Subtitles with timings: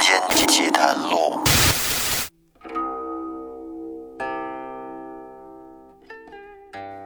[0.00, 1.40] 间奇谈录。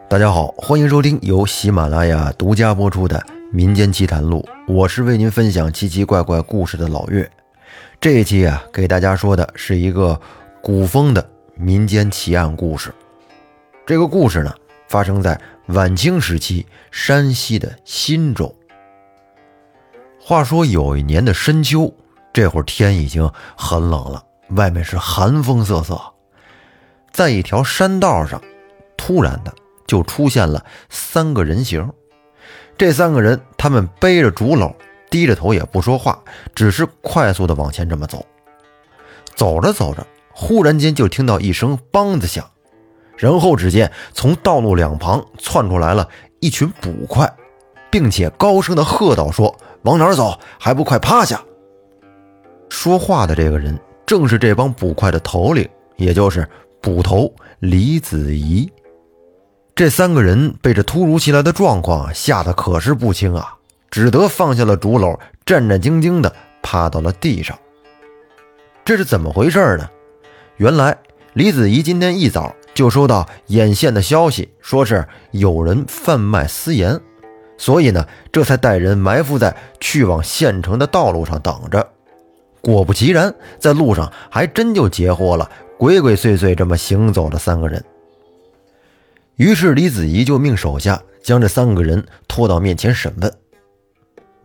[0.08, 3.16] 大家好，欢迎收听由喜马拉雅独家播出的
[3.52, 7.30] 《民间奇谈录》，我是为您分享奇奇怪怪故事的老岳。
[8.00, 10.20] 这一期啊，给大家说的是一个
[10.60, 12.92] 古风的民间奇案故事。
[13.86, 14.52] 这个故事呢，
[14.88, 18.52] 发生在晚清时期山西的忻州。
[20.20, 21.92] 话说有一年的深秋，
[22.32, 26.00] 这会儿天已经很冷了，外面是寒风瑟瑟，
[27.12, 28.40] 在一条山道上，
[28.96, 29.52] 突然的。
[29.86, 31.92] 就出现了三个人形，
[32.78, 34.72] 这三个人他们背着竹篓，
[35.10, 36.22] 低着头也不说话，
[36.54, 38.24] 只是快速的往前这么走。
[39.34, 42.48] 走着走着，忽然间就听到一声“梆”子响，
[43.16, 46.08] 然后只见从道路两旁窜出来了
[46.38, 47.28] 一群捕快，
[47.90, 50.38] 并且高声的喝道：“说往哪儿走？
[50.60, 51.42] 还不快趴下！”
[52.70, 56.48] 说话的这个人正是这帮捕快的头领，也就是
[56.80, 58.70] 捕头李子怡。
[59.74, 63.54] 这三个人被这突如其来的状况吓得可是不轻啊，
[63.90, 67.58] 只得放下了竹篓，战战兢兢地趴到了地上。
[68.84, 69.88] 这是怎么回事呢？
[70.56, 70.96] 原来
[71.32, 76.98] 李子怡今天一早就收到眼线的消息，说是有人贩卖私盐，
[77.56, 81.86] 所以呢，这才带人埋伏在去往县城的道路上等着。
[82.60, 87.82] 果不其然，在路上还真就截获了鬼鬼祟祟这么行走的三个人。
[89.36, 93.32] 于是李子怡就命手下将这三个人拖到面前审问。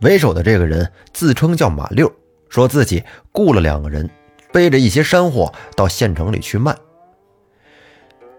[0.00, 2.10] 为首的这个人自称叫马六，
[2.48, 4.08] 说自己雇了两个人，
[4.52, 6.74] 背着一些山货到县城里去卖。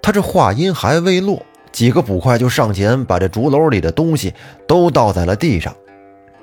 [0.02, 4.33] 他这话音还未落，几个捕快就上前把这竹篓里的东西
[4.67, 5.75] 都倒在了地上。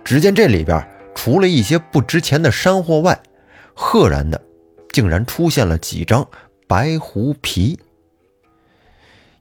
[0.05, 3.21] 只见这里边除了一些不值钱的山货外，
[3.75, 4.41] 赫然的
[4.93, 6.27] 竟然出现了几张
[6.67, 7.79] 白狐皮。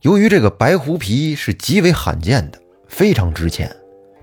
[0.02, 3.74] 由于这个白狐皮是极为罕见的，非常值钱，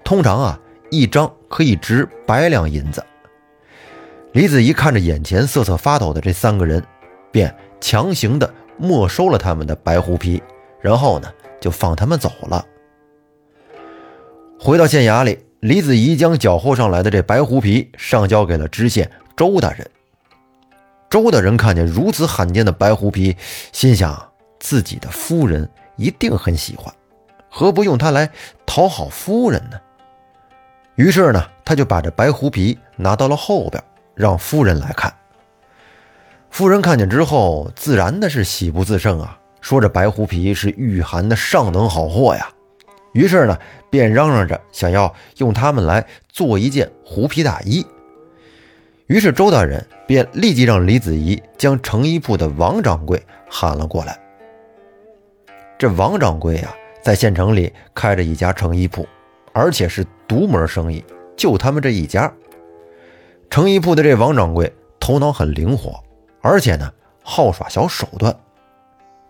[0.04, 0.60] 通常啊
[0.90, 3.04] 一张可以值百两银子。
[4.32, 6.82] 李子怡看着眼前瑟瑟发抖的这三个人，
[7.32, 10.42] 便强行的没收了他们的白狐皮，
[10.80, 11.28] 然后呢
[11.60, 12.64] 就放他们走了。
[14.58, 19.88] 回到县衙里，李子怡将缴获上来的这白狐皮上交给了知县周大人。
[21.10, 23.36] 周大人看见如此罕见的白狐皮，
[23.72, 24.26] 心想。
[24.58, 25.66] 自己的夫人
[25.96, 26.94] 一定很喜欢，
[27.48, 28.30] 何不用它来
[28.66, 29.80] 讨好夫人呢？
[30.96, 33.82] 于是呢，他就把这白狐皮拿到了后边，
[34.14, 35.10] 让夫人来看。
[36.50, 42.46] 夫人看见之后，自然的是喜不自胜啊，说这白狐皮是御寒的上等好货呀。
[43.14, 43.58] 于是呢，
[43.90, 47.84] 便嚷嚷着想要用它们来做一件狐皮大衣。
[49.06, 53.20] 于是周大人便立即让李子怡将成衣铺的王掌柜
[53.50, 54.16] 喊了过来。
[55.76, 59.08] 这王掌柜啊，在县城里开着一家成衣铺，
[59.52, 61.04] 而且是独门生意，
[61.36, 62.32] 就他们这一家。
[63.48, 65.98] 成衣铺的这王掌柜头脑很灵活，
[66.40, 66.92] 而且呢
[67.24, 68.32] 好耍小手段。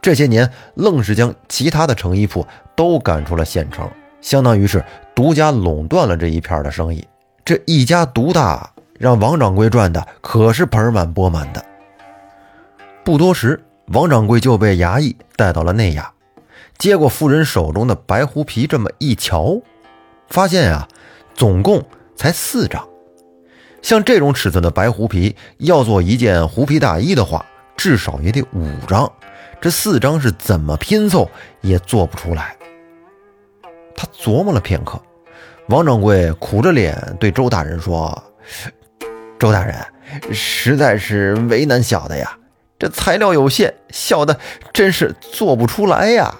[0.02, 2.46] 这些年，愣是将其他的成衣铺
[2.76, 3.88] 都赶出了县城，
[4.20, 7.06] 相当于是独家垄断了这一片的生意。
[7.44, 11.64] 这一家独大，让王掌柜赚的可是盆满钵满的。
[13.02, 16.04] 不多时，王掌柜就被衙役带到了内衙。
[16.78, 19.60] 接过夫人手中的白狐皮，这么一瞧，
[20.28, 20.86] 发现呀，
[21.34, 21.82] 总共
[22.14, 22.86] 才四张。
[23.82, 27.44] 像这种尺寸的白狐皮，要做一件狐皮大衣的话，
[27.76, 29.10] 至少也得五张。
[29.60, 31.28] 这四张是怎么拼凑
[31.62, 32.56] 也做不出来。
[33.94, 35.00] 他琢磨了片刻，
[35.68, 38.22] 王掌柜苦着脸对周大人说
[39.38, 39.76] ：“周大人，
[40.32, 42.36] 实在是为难小的呀，
[42.78, 44.38] 这材料有限，小的
[44.72, 46.34] 真是做不出来呀。”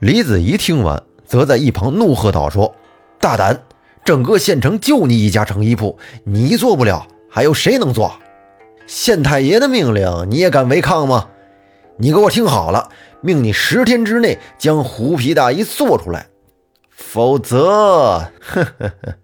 [0.00, 2.74] 李子怡听完，则在一旁怒喝道：“说
[3.20, 3.60] 大胆！
[4.02, 8.18] 整个县城就你一家成衣铺，你做不了，还有谁能做？
[8.86, 11.28] 县太爷的命令你也敢违抗吗？
[11.98, 12.88] 你给我听好了，
[13.20, 16.26] 命你十天之内将狐皮大衣做出来，
[16.88, 19.14] 否则……”呵呵呵。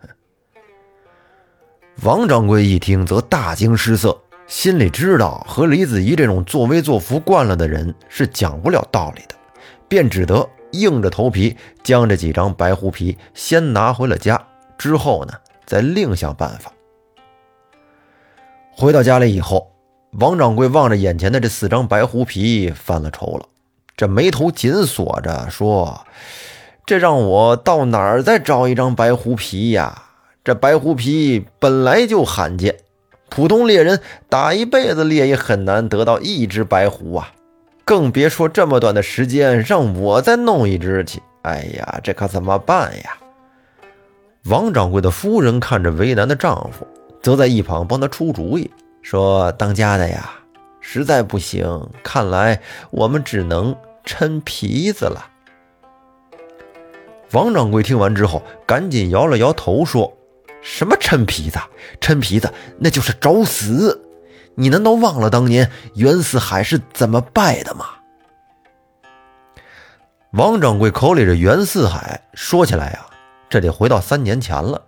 [2.02, 9.34] 王掌柜一听，则大惊失色，心里知道和李子怡这种作威作福惯了的人是讲不了道理的，
[9.88, 10.48] 便只得。
[10.72, 14.46] 硬着头皮将这几张白狐皮先拿回了家，
[14.76, 15.32] 之后呢，
[15.64, 16.70] 再另想办法。
[18.72, 19.72] 回到家里以后，
[20.18, 23.46] 王掌柜望着眼前的这四张白狐皮，犯了愁了，
[23.96, 26.06] 这眉头紧锁着，说
[26.84, 30.02] ：“这让我到哪儿再找一张白狐皮呀？
[30.44, 32.76] 这白狐皮本来就罕见，
[33.30, 37.32] 普通猎人打一辈子猎也很难得到一只白狐啊，
[37.86, 41.22] 更别说这么短的时间让我再弄一只去。
[41.42, 43.16] 哎呀，这可怎么办呀？
[44.44, 46.86] 王掌柜的夫人看着为难的丈夫，
[47.22, 48.70] 则在一旁帮他出主意，
[49.00, 50.30] 说：“当家的呀，
[50.88, 52.60] 实在不行，看来
[52.92, 55.30] 我们只能抻皮子了。”
[57.32, 60.16] 王掌柜听完之后，赶紧摇了摇头，说
[60.62, 61.58] ：“什么抻皮子？
[62.00, 64.00] 抻皮子那就是找死！
[64.54, 67.86] 你难道忘了当年袁四海是怎么败的吗？”
[70.30, 73.06] 王掌柜口里的袁四海，说起来呀，
[73.48, 74.80] 这得回到三年前了。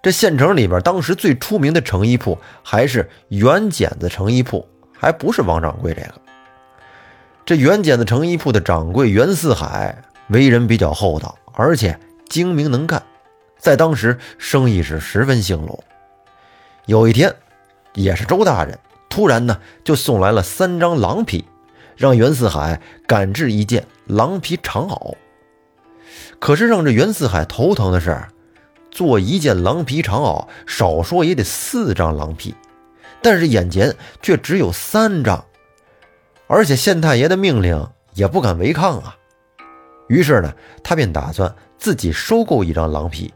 [0.00, 4.68] 这县城里边，当时最出名的成衣铺还是袁剪子成衣铺，
[4.98, 6.14] 还不是王掌柜这个。
[7.44, 10.02] 这袁剪子成衣铺的掌柜袁四海。
[10.28, 11.96] 为人比较厚道，而且
[12.28, 13.00] 精明能干，
[13.60, 15.84] 在当时生意是十分兴隆。
[16.86, 17.32] 有一天，
[17.94, 18.76] 也是周大人
[19.08, 21.44] 突然呢就送来了三张狼皮，
[21.94, 25.14] 让袁四海赶制一件狼皮长袄。
[26.40, 28.20] 可是让这袁四海头疼的是，
[28.90, 32.52] 做一件狼皮长袄，少说也得四张狼皮，
[33.26, 33.92] 但是眼前
[34.22, 35.44] 却只有三张，
[36.46, 37.84] 而且县太爷的命令
[38.14, 39.16] 也不敢违抗啊。
[40.06, 43.34] 于是呢，他便打算自己收购一张狼皮。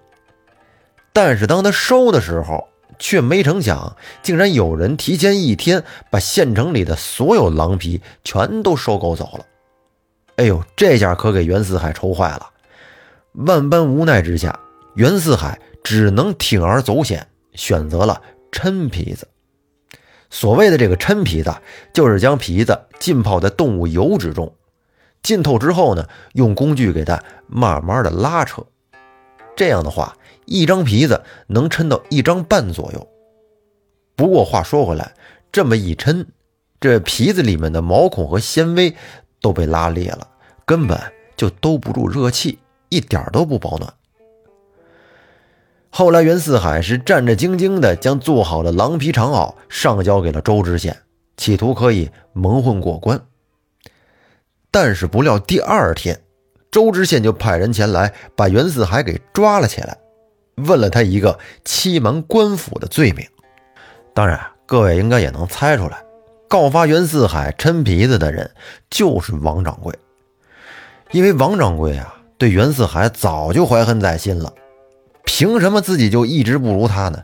[1.12, 2.69] 但是当他收的时候，
[3.00, 9.44] 却没成想，竟然有人提前一天把县城里的所有狼皮全都收购走了。
[10.37, 12.48] 哎呦，这下可给袁四海愁坏了。
[13.32, 14.56] 万般无奈之下，
[14.94, 18.22] 袁四海只能铤而走险，选择了
[18.52, 19.26] 抻皮子。
[20.31, 21.53] 所谓的这个抻皮子，
[21.93, 24.55] 就是将皮子浸泡在动物油脂中。
[25.23, 28.65] 浸透之后呢，用工具给它慢慢的拉扯，
[29.55, 30.17] 这样的话，
[30.47, 33.06] 一张皮子能抻到一张半左右。
[34.17, 35.12] 不过话说回来，
[35.53, 36.25] 这么一抻，
[36.81, 38.94] 这皮子里面的毛孔和纤维
[39.41, 40.26] 都被拉裂了，
[40.65, 40.99] 根本
[41.37, 43.93] 就兜不住热气，一点都不保暖。
[45.90, 50.96] 后来袁四海是战战兢兢地将做好的狼皮长袄上交给了周知县，
[51.37, 53.20] 企图可以蒙混过关。
[54.70, 56.20] 但是不料第二天，
[56.70, 59.98] 周知县就派人前来把袁四海给抓了起来，
[60.56, 63.26] 问了他一个欺瞒官府的罪名。
[64.14, 66.00] 当然，各位应该也能猜出来，
[66.48, 68.48] 告发袁四海抻皮子的人
[68.88, 69.92] 就是王掌柜。
[71.10, 74.52] 因为王掌柜啊，对袁四海早就怀恨在心了，
[75.32, 77.23] 凭什么自己就一直不如他呢？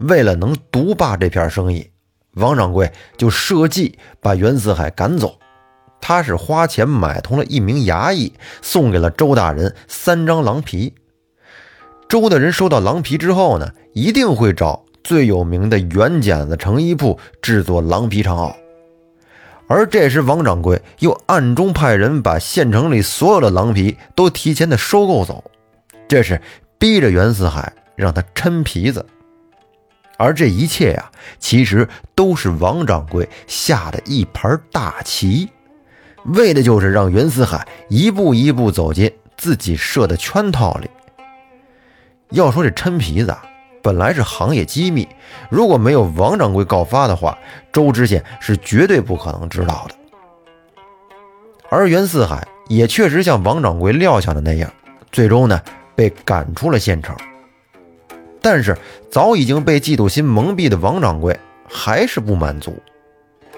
[0.00, 1.90] 为了能独霸这片生意，
[2.34, 5.38] 王掌柜就设计把袁四海赶走。
[5.98, 10.94] 他是花钱买通了一名衙役，送给了周大人三张狼皮。
[12.06, 18.54] 周大人收到狼皮之后呢，一定会找最有名的袁剪子成衣铺制作狼皮长袄。
[19.68, 25.42] 而这时，王掌柜又暗中派人把县城里所有的狼皮都提前的收购走，
[26.06, 26.40] 这是
[26.78, 29.04] 逼着袁四海让他抻皮子。
[30.18, 35.48] 而这一切呀，其实都是王掌柜下的一盘大棋。
[36.24, 40.88] 为的就是让袁四海一步一步走进自己设的圈套里。
[42.30, 43.36] 要说这抻皮子，
[43.82, 45.06] 本来是行业机密，
[45.50, 47.38] 如果没有王掌柜告发的话，
[47.72, 49.94] 周知县是绝对不可能知道的。
[51.68, 54.72] 而袁四海也确实像王掌柜料想的那样，
[55.12, 55.60] 最终呢
[55.96, 57.16] 被赶出了县城。
[58.40, 58.78] 但是
[59.10, 61.36] 早已经被嫉妒心蒙蔽的王掌柜
[61.68, 62.80] 还是不满足，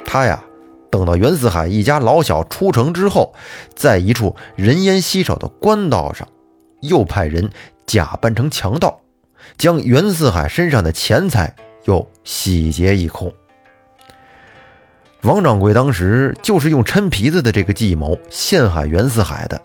[0.06, 0.42] 他呀。
[0.90, 3.34] 等到袁四海一家老小出城之后，
[3.74, 6.26] 在一处人烟稀少的官道上，
[6.80, 7.50] 又派人
[7.84, 8.98] 假扮成强盗，
[9.58, 11.54] 将袁四海身上的钱财
[11.84, 13.30] 又洗劫一空。
[15.24, 19.60] 王掌柜当时就是用抻皮子的这个计谋陷害袁四海的。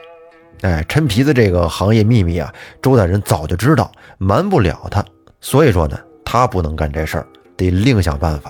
[0.64, 5.04] 哎，陈皮子这个行业秘密啊，周大人早就知道，瞒不了他，
[5.42, 7.28] 所以说呢，他不能干这事儿，
[7.58, 8.50] 得另想办法。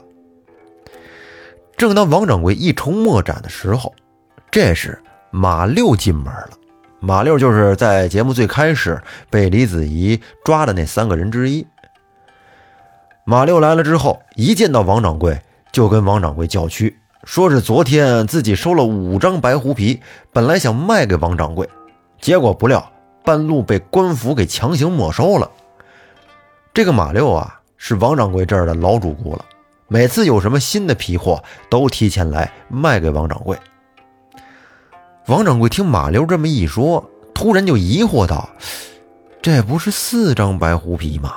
[1.75, 3.91] 正当王掌柜一筹莫展的时候，
[4.51, 5.01] 这时
[5.31, 6.51] 马六进门了。
[6.99, 9.01] 马六就是在节目最开始
[9.31, 11.65] 被李子怡抓的那三个人之一。
[13.25, 15.41] 马六来了之后，一见到王掌柜，
[15.71, 19.99] 就跟王掌柜叫屈，说是昨天自己收了五张白狐皮，
[20.31, 21.67] 本来想卖给王掌柜，
[22.23, 22.89] 结果不料
[23.25, 25.51] 半路被官府给强行没收了。
[26.73, 29.43] 这个马六啊，是王掌柜这儿的老主顾了。
[29.89, 33.59] 每次有什么新的皮货，都提前来卖给王掌柜。
[35.27, 37.03] 王掌柜听马六这么一说，
[37.33, 38.47] 突然就疑惑道
[39.43, 41.33] ：“这不是四张白狐皮吗？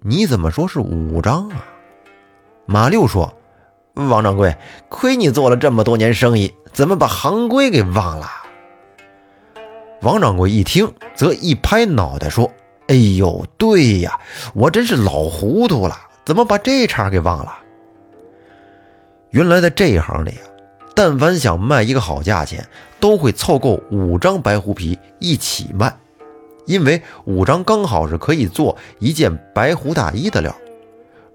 [0.00, 1.66] 你怎么说是五张啊？”
[2.64, 3.30] 马六说
[3.92, 4.56] ：“王掌柜，
[4.88, 8.26] 亏你做了这么多年生意，怎么把行规给忘了？”
[10.02, 12.50] 王掌柜一听，则一拍脑袋说
[12.88, 14.18] ：“哎呦，对呀，
[14.54, 17.58] 我真是老糊涂了，怎么把这茬给忘了？
[19.28, 20.48] 原来在这一行里啊，
[20.94, 22.66] 但凡想卖一个好价钱，
[22.98, 25.94] 都会凑够五张白狐皮一起卖，
[26.64, 30.54] 因为五张刚好是可以做一件白狐大衣的料。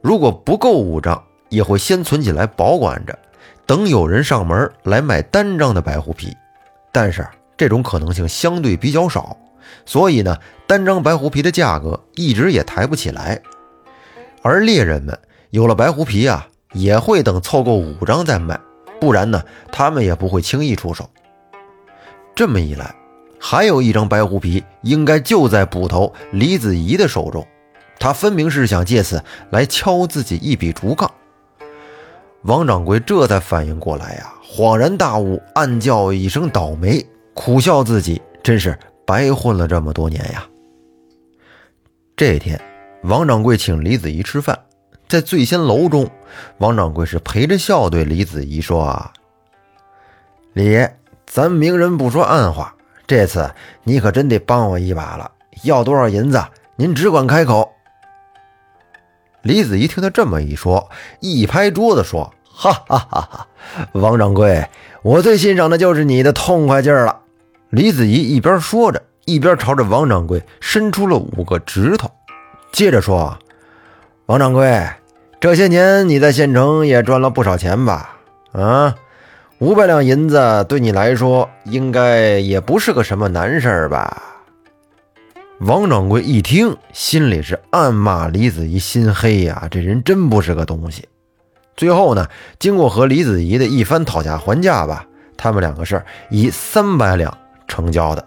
[0.02, 3.16] 如果不够五张，也会先存起来保管着，
[3.68, 6.36] 等有人上门来买单张的白狐皮。
[6.92, 7.24] 但是。
[7.58, 9.38] 这种可能性相对比较少，
[9.86, 13.42] 所以呢，单张白狐皮的价格一直也抬不起来。
[14.42, 15.18] 而猎人们
[15.50, 18.60] 有了白狐皮啊，也会等凑够五张再卖，
[19.00, 21.10] 不然呢，他们也不会轻易出手。
[22.36, 22.94] 这么一来，
[23.40, 27.48] 还有一张白狐皮应该就在捕头李子怡的手中，
[27.98, 31.10] 他分明是想借此来敲自己一笔竹杠。
[32.42, 37.04] 王掌柜这才反应过来呀，恍然大悟，暗叫一声倒霉。
[37.36, 40.44] 苦笑自己真是白混了这么多年呀。
[42.15, 42.60] 这天，
[43.04, 44.58] 王掌柜请李子怡吃饭，
[45.10, 46.10] 在醉仙楼中，
[46.60, 49.12] 王掌柜是陪着笑对李子怡说：“啊，
[50.54, 52.74] 李爷，咱明人不说暗话，
[53.06, 55.30] 这次你可真得帮我一把了。
[55.63, 56.42] 要多少银子，
[56.77, 57.70] 您只管开口。”
[59.44, 60.89] 李子怡听他这么一说，
[61.20, 63.48] 一拍桌子说：“哈哈哈哈！
[63.92, 64.65] 王掌柜，
[65.04, 67.24] 我最欣赏的就是你的痛快劲儿了。”
[67.75, 72.10] 李子怡一边说着，一边朝着王掌柜伸出了五个指头，
[72.72, 73.38] 接着说
[74.27, 74.89] ：“王掌柜，
[75.41, 78.17] 这些年你在县城也赚了不少钱吧？
[78.53, 78.96] 啊，
[79.60, 84.24] 五百两银子对你来说应该也不是个什么难事吧？”
[85.60, 91.10] 王掌柜一听，心里是暗骂李子怡心黑呀，这人真不是个东西。
[91.75, 92.25] 最后呢，
[92.58, 95.05] 经过和李子怡的一番讨价还价吧，
[95.36, 97.38] 他们两个是以三百两。
[97.68, 98.26] 成交的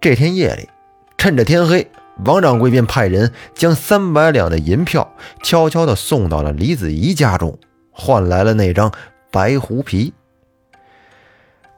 [0.00, 0.68] 这天夜里，
[1.16, 1.90] 趁着天黑，
[2.24, 5.10] 王掌柜便派人将三百两的银票
[5.42, 7.58] 悄悄地送到了李子怡家中，
[7.90, 8.92] 换来了那张
[9.30, 10.12] 白狐皮。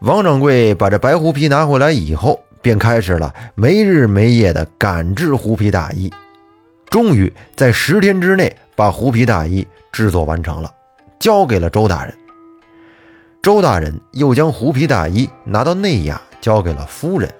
[0.00, 6.12] 王掌柜把这白狐皮拿回来以后，便开始了没日没夜的赶制狐皮大衣，
[6.90, 10.74] 终于在十天之内把狐皮大衣制作完成了，
[11.18, 12.12] 交给了周大人。
[13.42, 17.32] 周大人又将狐皮大衣拿到内衙，交给了夫人。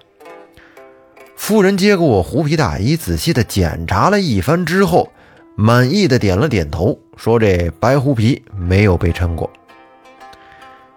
[1.34, 5.10] 夫人接过狐皮大衣，仔细的检查了一番之后，
[5.56, 9.50] 满意的点了点头，说：“这白狐皮没有被抻过。”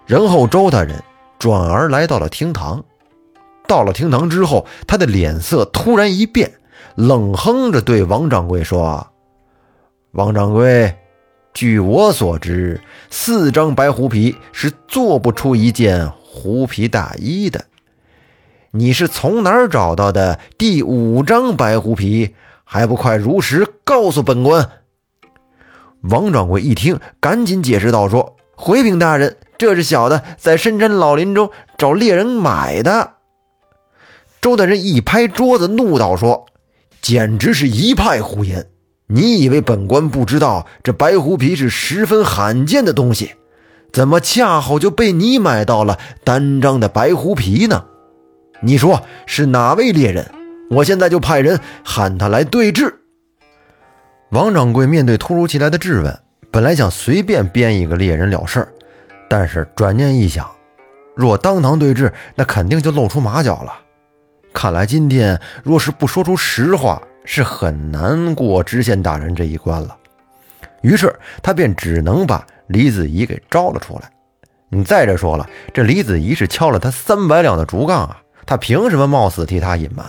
[0.06, 1.03] 然后周大人
[1.38, 2.84] 转而来到了厅堂。
[3.68, 6.51] 到了厅堂之后，他的脸色突然一变，
[6.96, 9.08] 冷哼着对王掌柜说
[10.13, 10.96] ：“王掌柜。”
[11.53, 12.79] 据我所知，
[13.10, 17.65] 四张白狐皮是做不出一件狐皮大衣的。
[18.72, 22.36] 你是从哪儿找到的第五张白狐皮？
[22.63, 24.70] 还不快如实告诉本官！
[26.01, 33.13] 王掌柜一听，赶紧解释道：“说回禀大人，这是小的在深山老林中找猎人买的。”
[34.39, 36.46] 周大人一拍桌子，怒道：“说
[37.01, 38.68] 简直是一派胡言！”
[39.12, 43.34] 你以为本官不知道这白狐皮是十分罕见的东西，
[43.92, 47.86] 怎么恰好就被你买到了单张的白狐皮呢？
[48.62, 50.30] 你说是哪位猎人？
[50.70, 53.00] 我现在就派人喊他来对质。
[54.30, 56.20] 王掌柜面对突如其来的质问，
[56.51, 58.68] 本来想随便编一个猎人了事儿，
[59.28, 60.48] 但是转念一想，
[61.16, 63.74] 若当堂对质，那肯定就露出马脚了。
[64.54, 69.95] 看来今天若是不说出实话，是很难过知县大人这一关了，
[70.81, 74.09] 于是他便只能把李子怡给招了出来。
[74.67, 80.03] 你再者说了，这李子怡是敲了他三百两的竹杠啊，他凭什么冒死替他隐瞒？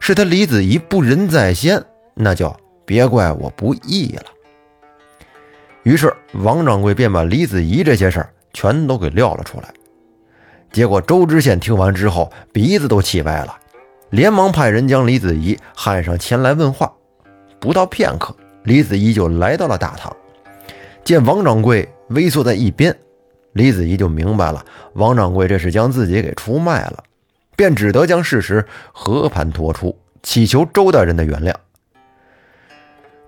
[0.00, 4.24] 是他李子怡不仁在先，那就别怪我不义了。
[5.84, 9.68] 于是王掌柜便把李子怡这些事儿全都给撂了出来。
[10.70, 13.56] 结果周知县听完之后，鼻子都气歪了。
[14.10, 16.92] 连忙派人将李子怡喊上前来问话。
[17.60, 20.14] 不到片刻，李子怡就来到了大堂，
[21.04, 22.96] 见王掌柜微缩在一边，
[23.52, 24.64] 李子怡就明白了，
[24.94, 27.04] 王掌柜这是将自己给出卖了，
[27.54, 31.54] 便只得将事实和盘托出，祈求周大人的原谅。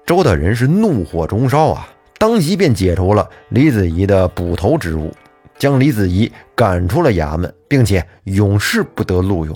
[0.06, 5.12] 周大人是怒火中烧啊，当即便解除了李子怡的捕头职务，
[5.58, 9.54] 将李子怡赶出了衙门，并且永世不得录用。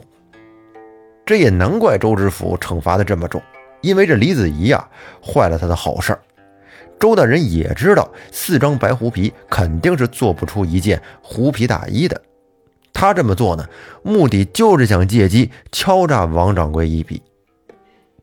[1.26, 3.42] 这也难怪周知府惩罚的这么重，
[3.80, 4.88] 因为这李子怡呀
[5.21, 6.23] 坏了他的好事儿。
[7.00, 12.23] 周大人也知道四张白狐皮肯定是做不出一件狐皮大衣的，
[12.92, 13.66] 他这么做呢，
[14.04, 17.21] 目的就是想借机敲诈王掌柜一笔。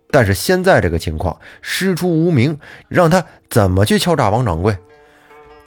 [0.09, 2.57] 但是现在这个情况师出无名，
[2.87, 4.77] 让他怎么去敲诈王掌柜？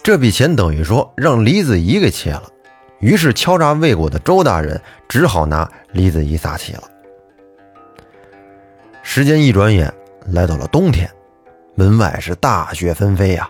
[0.03, 2.45] 这笔钱等于说让李子怡给切了。
[3.01, 6.83] 于是敲诈未果的周大人只好拿李子怡撒气了。
[9.09, 9.91] 时间一转眼
[10.27, 11.09] 来到了冬天。
[11.77, 13.49] 门外是大雪纷飞呀，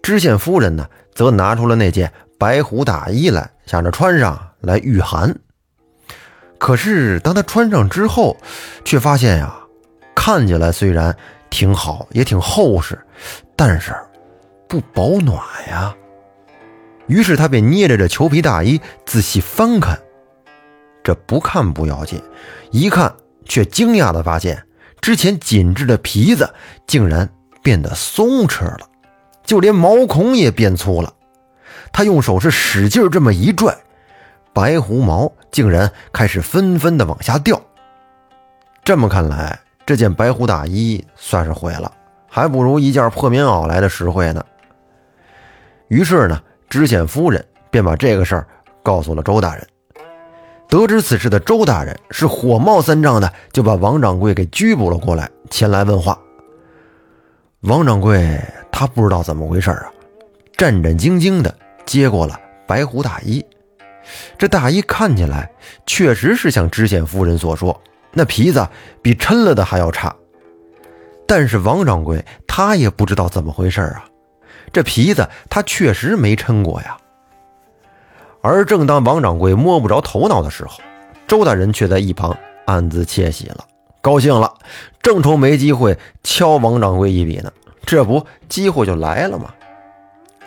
[0.00, 5.36] 知县夫人呢，则拿出了那件白狐大衣来，想着穿上来御寒。
[6.56, 8.36] 可是当他穿上之后，
[8.84, 9.54] 却发现呀，
[10.14, 11.14] 看起来虽然
[11.50, 12.96] 挺好，也挺厚实，
[13.56, 13.92] 但是
[14.68, 15.36] 不保暖
[15.68, 15.94] 呀。
[17.08, 19.98] 于是他便捏着这裘皮大衣仔细翻看，
[21.02, 22.22] 这不看不要紧，
[22.70, 23.12] 一看
[23.44, 24.62] 却惊讶地发现，
[25.00, 26.52] 之前紧致的皮子
[26.86, 27.28] 竟然。
[27.62, 28.88] 变得松弛了，
[29.44, 31.12] 就连毛孔也变粗了。
[31.92, 33.76] 他用手是使劲这么一拽，
[34.52, 37.60] 白狐毛竟然开始纷纷的往下掉。
[38.84, 41.90] 这么看来，这件白狐大衣算是毁了，
[42.30, 44.46] 还不如一件破棉袄来的实惠呢。
[45.88, 48.46] 于是呢，知县夫人便把这个事儿
[48.80, 49.66] 告诉了周大人。
[50.68, 56.18] 得知此事的周大人是火冒三丈的，就把王掌柜给拘捕了过来，前来问话。
[57.60, 59.86] 王掌柜他不知道怎么回事啊，
[60.56, 61.54] 战战兢兢的
[61.84, 63.44] 接过了白狐大衣。
[64.38, 65.50] 这大衣看起来
[65.86, 67.80] 确实是像知县夫人所说，
[68.12, 68.66] 那皮子
[69.02, 70.14] 比抻了的还要差。
[71.26, 74.04] 但是王掌柜他也不知道怎么回事啊，
[74.72, 76.96] 这皮子他确实没抻过呀。
[78.46, 80.78] 而正当王掌柜摸不着头脑的时候，
[81.26, 83.66] 周大人却在一旁暗自窃喜了。
[84.00, 84.54] 高兴了，
[85.02, 87.52] 正愁没机会敲王掌柜一笔呢，
[87.84, 89.52] 这不机会就来了吗？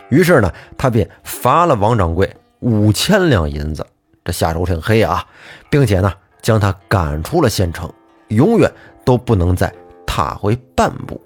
[0.08, 3.86] 于是呢，他便罚了王掌柜五千两银子，
[4.24, 5.22] 这下手挺黑啊，
[5.68, 7.92] 并且呢，将他赶出了县城，
[8.28, 8.72] 永远
[9.04, 9.70] 都不能再
[10.06, 11.20] 踏回半步。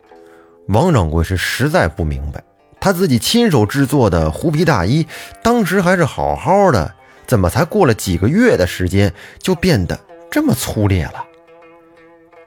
[0.66, 2.42] 王掌柜是实在不明白，
[2.84, 5.06] 他自己亲手制作的狐皮大衣，
[5.42, 6.94] 当时还是好好的，
[7.26, 9.98] 怎么才过了几个月的时间，就变得
[10.30, 11.24] 这么粗劣了？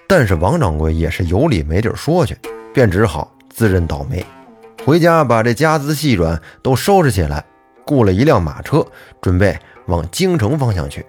[0.08, 2.38] 但是王掌柜也是有理没地儿说去，
[2.72, 4.24] 便只好自认倒霉，
[4.86, 7.44] 回家把这家资细软都收拾起来，
[7.84, 8.86] 雇了一辆马车，
[9.20, 11.04] 准备往京城方向去。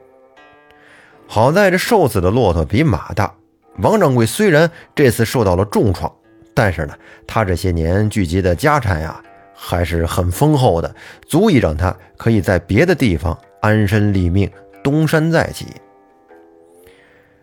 [1.27, 3.35] 好在这瘦死的骆驼比马大，
[3.81, 6.11] 王掌柜虽然这次受到了重创，
[6.59, 6.95] 但是呢，
[7.25, 9.23] 他这些年聚集的家产呀，
[9.55, 10.93] 还是很丰厚的，
[11.25, 14.51] 足以让他可以在别的地方安身立命，
[14.83, 15.67] 东山再起。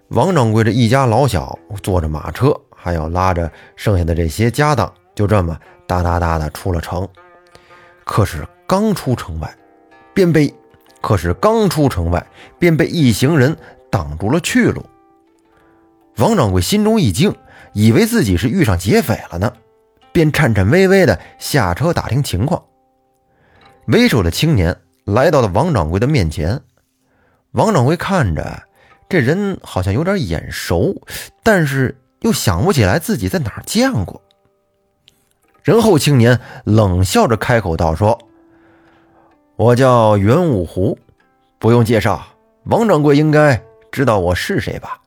[0.09, 7.07] 王掌柜这一家老小坐着马车，还要拉着剩下的这些家当，就这么哒哒哒的出了城。
[8.03, 9.49] 可是刚出城外，
[10.13, 10.53] 便被
[10.99, 12.27] 可是刚出城外，
[12.59, 13.55] 便被一行人
[13.89, 14.85] 挡住了去路。
[16.17, 17.33] 王掌柜心中一惊，
[17.75, 19.51] 以为自己是遇上劫匪了呢，
[20.13, 22.63] 便颤颤巍巍的下车打听情况。
[23.87, 26.61] 为首的青年来到了王掌柜的面前，
[27.51, 28.63] 王掌柜看着。
[29.07, 30.95] 这人好像有点眼熟，
[31.43, 34.19] 但是又想不起来自己在哪儿见过。
[35.61, 38.17] 人后青年冷笑着开口道：“说，
[39.57, 40.97] 我叫袁五湖，
[41.59, 42.25] 不用介绍，
[42.63, 43.61] 王掌柜应该
[43.91, 44.97] 知道我是谁吧？”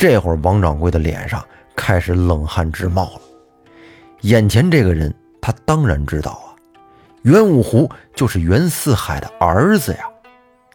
[0.00, 1.44] 这会儿，王掌柜的脸上
[1.76, 3.20] 开始冷汗直冒了。
[4.22, 6.56] 眼前这个人，他当然知道啊，
[7.20, 10.08] 袁五湖就是袁四海的儿子呀。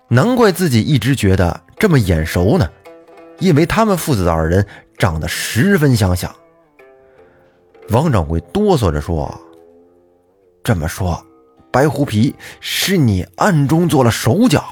[0.07, 2.69] 难怪自己一直觉得这么眼熟呢，
[3.39, 4.63] 因为他们父子二人
[4.95, 6.31] 长得十分相像。
[7.89, 9.33] 王掌柜哆嗦着说
[10.63, 11.19] ：“这么说，
[11.71, 14.63] 白狐皮是你暗中做了手脚？”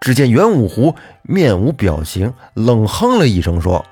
[0.00, 3.84] 只见袁五湖面无表情，冷哼了一声说：“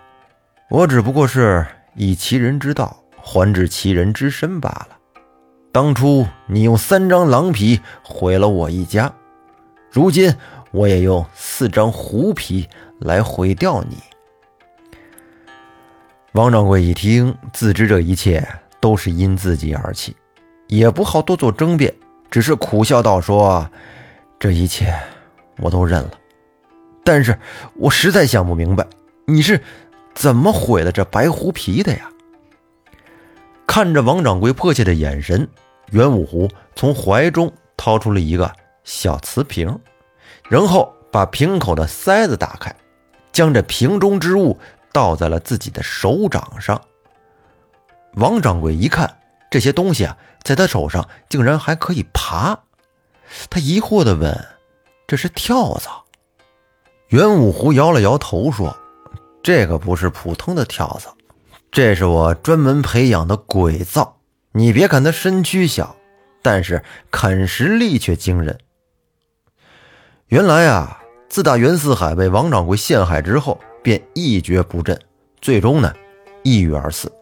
[0.70, 4.88] 我只不过是以其人之道还治其人之身罢了。
[5.72, 9.12] 当初你用三张狼皮毁了我一家。”
[9.90, 10.34] 如今
[10.72, 12.68] 我也用四张狐皮
[13.00, 13.96] 来毁掉你。
[16.32, 18.46] 王掌柜一听，自知这一切
[18.78, 20.14] 都是因自己而起，
[20.66, 21.94] 也不好多做争辩，
[22.30, 23.66] 只是苦笑道：“说
[24.38, 24.94] 这一切
[25.58, 26.10] 我都认了，
[27.04, 27.38] 但是
[27.74, 28.86] 我实在想不明白，
[29.26, 29.60] 你是
[30.14, 32.10] 怎么毁了这白狐皮的呀？”
[33.66, 35.48] 看着王掌柜迫切的眼神，
[35.90, 38.50] 袁五湖从怀中掏出了一个。
[38.84, 39.80] 小瓷瓶，
[40.48, 42.72] 然后把瓶口的塞子打开，
[43.32, 44.56] 将这瓶中之物
[44.92, 46.80] 倒在了自己的手掌上。
[48.14, 49.18] 王掌柜一看
[49.50, 52.56] 这些东西啊，在他手上竟然还可以爬，
[53.50, 54.46] 他疑惑地问
[55.06, 56.04] ：“这是跳蚤？”
[57.08, 58.76] 袁五湖摇了摇头说
[59.42, 61.14] ：“这个不是普通的跳蚤，
[61.70, 64.16] 这是我专门培养的鬼蚤。
[64.52, 65.94] 你别看它身躯小，
[66.42, 68.58] 但是啃食力却惊人。
[70.26, 74.98] 原来啊，自打袁四海被王掌柜陷害之后，便一蹶不振，
[75.40, 75.94] 最终呢，
[76.42, 77.12] 抑郁而死。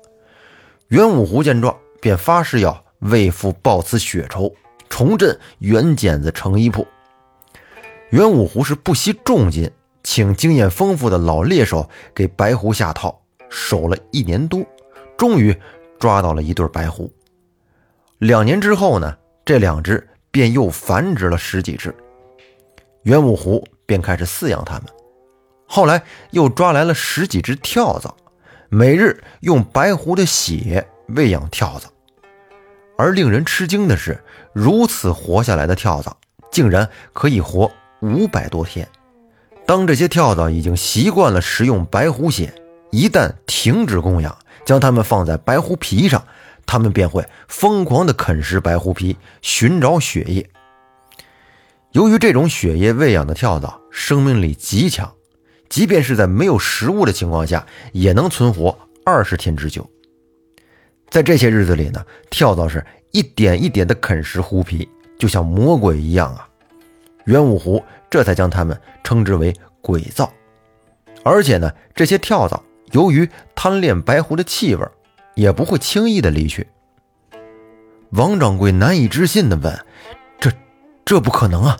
[0.88, 4.51] 袁五湖见状，便发誓要为父报此血仇，
[4.88, 6.87] 重振袁剪子成衣铺。”
[8.10, 9.70] 袁五湖是不惜重金，
[10.02, 14.64] 请经验丰富的老猎手给白狐下套，守了一年多，
[15.16, 15.56] 终于
[15.98, 17.12] 抓到了一对白狐。
[18.18, 21.94] 两年之后呢，这两只便又繁殖了十几只。
[23.02, 24.84] 袁五湖便开始饲养它们，
[25.66, 28.14] 后来又抓来了十几只跳蚤，
[28.68, 31.88] 每日用白狐的血喂养跳蚤。
[32.96, 36.16] 而令人吃惊的是，如此活下来的跳蚤，
[36.52, 37.68] 竟然可以活。
[38.04, 38.86] 五百多天，
[39.66, 42.52] 当这些跳蚤已经习惯了食用白狐血，
[42.90, 44.36] 一旦停止供养，
[44.66, 46.22] 将它们放在白狐皮上，
[46.66, 50.46] 它们便会疯狂地啃食白狐皮，寻找血液。
[51.92, 55.10] 由于这种血液喂养的跳蚤生命力极强，
[55.70, 59.88] 即便是在没有食物的情况下，也能存活二十天之久。
[61.08, 64.86] 在这些日子里呢，跳蚤是一点一点地啃食狐皮，
[65.18, 66.46] 就像魔鬼一样啊。
[67.24, 70.30] 袁五湖这才将他们称之为鬼灶，
[71.22, 74.87] 而且呢，这些跳蚤由于贪恋白狐的气味，
[75.34, 76.66] 也不会轻易的离去。
[78.10, 79.84] 王掌柜难以置信的问
[80.38, 80.52] ：“这，
[81.04, 81.76] 这不可能啊！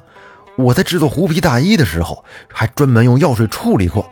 [0.57, 4.11] 我在制作狐皮大衣的时候，还专门用药水处理过，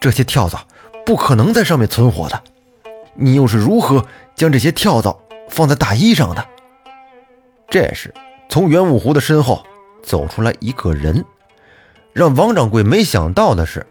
[0.00, 0.66] 这些跳蚤
[1.04, 2.42] 不可能在上面存活的。
[3.14, 6.44] 你又是如何将这些跳蚤放在大衣上的？”
[7.70, 8.12] 这时，
[8.48, 9.64] 从袁武湖的身后。
[10.04, 11.24] 走出来一个人，
[12.12, 13.84] 让王掌柜没想到的是，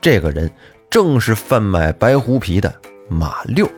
[0.00, 0.50] 这个人
[0.88, 2.72] 正是贩卖白狐皮的
[3.10, 3.68] 马六。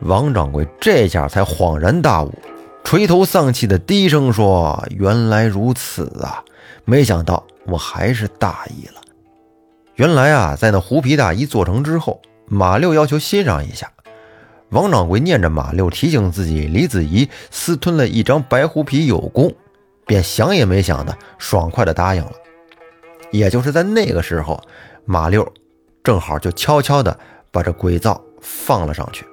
[0.00, 2.32] 王掌柜这下才恍然大悟，
[2.82, 6.42] 垂头丧气的低声说：“原来如此啊，
[6.86, 9.00] 没想到我还是大意了。
[9.96, 13.92] 原来啊，在那狐皮大衣做成之后，马六要求欣赏一下。
[14.70, 19.54] 王掌柜念着马六提醒自己，李子怡私吞了一张白狐皮有功。”
[20.06, 22.32] 便想也没想的，爽快的答应了。
[23.30, 24.60] 也就是在那个时候，
[25.04, 25.46] 马六
[26.02, 27.16] 正好就悄悄的
[27.52, 29.24] 把这鬼灶放了上去。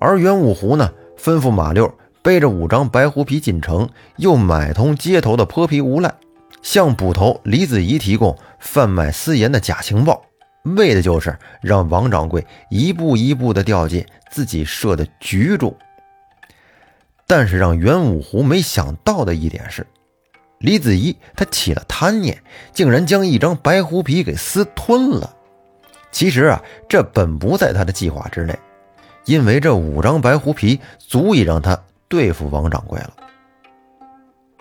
[0.00, 6.12] 而袁五湖呢，吩咐马六背着五张白狐皮进城，又买通街头的泼皮无赖，
[6.60, 10.24] 向捕头李子怡提供贩卖私盐的假情报，
[10.76, 15.74] 为的就是让王掌柜一步一步的掉进自己设的局中。
[17.26, 19.86] 但是让袁五湖没想到的一点是，
[20.58, 25.34] 李子怡他起了贪念，竟然将一张白狐皮给私吞了。
[26.12, 28.56] 其实啊，这本不在他的计划之内，
[29.24, 33.14] 因为这五张白狐皮足以让他对付王掌柜了。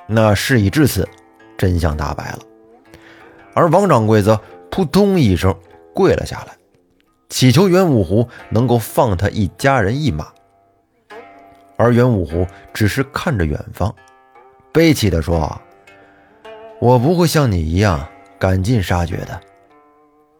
[0.08, 1.08] 那事已至此，
[1.58, 2.40] 真相大白了，
[3.54, 4.40] 而王掌柜则
[4.72, 5.56] 扑通一声
[5.94, 6.56] 跪了下来，
[7.30, 10.34] 祈求袁五湖能够放他一家人一马。
[11.76, 13.94] 而袁五湖只是看着远方，
[14.72, 15.60] 悲戚地说
[16.80, 18.08] ：“我不会像你一样
[18.40, 19.40] 赶尽杀绝的。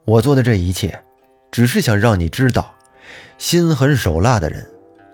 [0.06, 1.02] 我做的这一切，
[1.52, 2.74] 只是想让你知道，
[3.38, 4.66] 心狠手辣的人，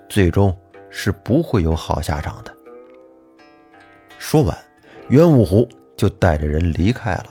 [0.10, 0.56] 最终
[0.90, 2.54] 是不会有好下场的。”
[4.20, 4.58] 说完，
[5.08, 7.26] 袁五湖就带着人离开了。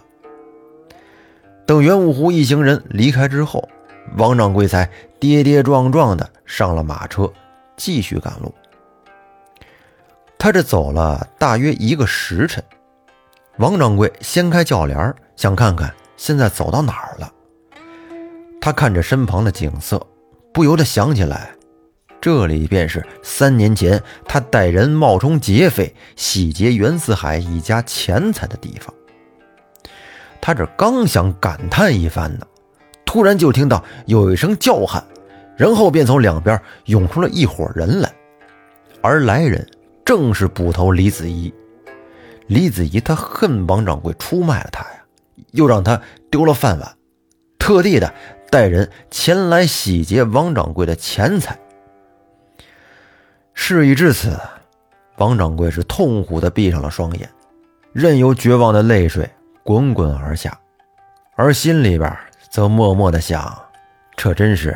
[1.66, 3.68] 等袁五湖一行人离开之后，
[4.16, 4.88] 王掌柜才
[5.20, 7.30] 跌跌撞撞地上了马车，
[7.76, 8.54] 继续赶路。
[10.38, 12.62] 他这走了大约一个时辰，
[13.56, 17.30] 王掌柜掀开轿帘想看看现在走到哪儿了。
[18.60, 20.00] 他看着身旁的景色，
[20.54, 21.50] 不由得想起来，
[22.20, 28.94] 这里便是三年前他带人冒充劫匪洗劫袁四海一家钱财的地方。
[30.40, 32.46] 他这刚想感叹一番呢，
[33.04, 35.04] 突然就听到有一声叫喊，
[35.56, 38.12] 然后便从两边涌出了一伙人来，
[39.02, 39.68] 而来人。
[40.08, 41.52] 正是捕头李子怡，
[42.46, 45.04] 李子怡他恨王掌柜出卖了他呀，
[45.50, 46.96] 又让他丢了饭碗，
[47.58, 48.14] 特地的
[48.50, 51.58] 带人前来洗劫王掌柜的钱财。
[53.52, 54.34] 事已至此，
[55.18, 57.28] 王掌柜是痛苦的闭上了双眼，
[57.92, 59.28] 任由绝望的泪水
[59.62, 60.58] 滚滚而下，
[61.36, 62.16] 而心里边
[62.50, 63.54] 则默默的想：
[64.16, 64.74] 这真是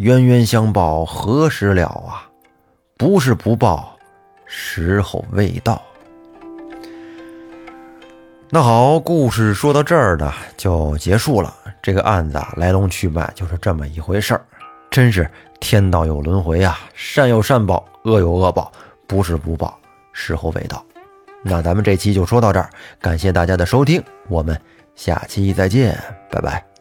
[0.00, 2.28] 冤冤相报何时了啊！
[2.98, 3.91] 不是不报，
[4.54, 5.82] 时候未到。
[8.50, 11.54] 那好，故事说到这儿呢，就结束了。
[11.80, 14.44] 这个案子啊，来龙去脉就是这么一回事儿。
[14.90, 18.70] 真是天道有轮回啊，善有善报，恶有恶报，
[19.06, 19.80] 不是不报，
[20.12, 20.84] 时候未到。
[21.42, 22.68] 那咱们这期就说到这儿，
[23.00, 24.60] 感谢大家的收听，我们
[24.94, 25.98] 下期再见，
[26.30, 26.71] 拜拜。